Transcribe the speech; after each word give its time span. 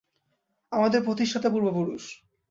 আমাদের 0.71 1.01
প্রতিষ্ঠাতা 1.03 1.49
পূর্বপুরুষ। 1.49 2.03